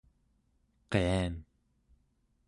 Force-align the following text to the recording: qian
qian 0.91 1.33